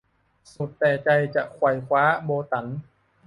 [0.53, 2.65] สุดแต่ใจจะไขว่คว้า- โบตั๋น